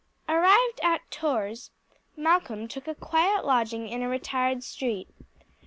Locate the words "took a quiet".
2.67-3.45